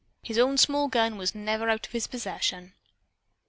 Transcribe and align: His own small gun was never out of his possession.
His 0.23 0.39
own 0.39 0.57
small 0.57 0.87
gun 0.87 1.15
was 1.15 1.35
never 1.35 1.69
out 1.69 1.85
of 1.85 1.91
his 1.91 2.07
possession. 2.07 2.73